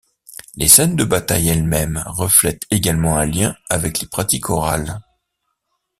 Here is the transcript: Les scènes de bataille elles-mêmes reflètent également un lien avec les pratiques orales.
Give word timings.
Les 0.55 0.67
scènes 0.67 0.95
de 0.95 1.03
bataille 1.03 1.49
elles-mêmes 1.49 2.01
reflètent 2.07 2.65
également 2.71 3.17
un 3.19 3.27
lien 3.27 3.55
avec 3.69 3.99
les 3.99 4.07
pratiques 4.07 4.49
orales. 4.49 4.99